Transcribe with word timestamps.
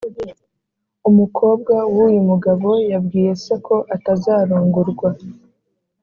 umukobwa 1.09 1.75
w’uyu 1.95 2.21
mugabo 2.29 2.69
yabwiye 2.91 3.31
se 3.43 3.53
ko 3.65 3.75
atazarongorwa 3.95 5.09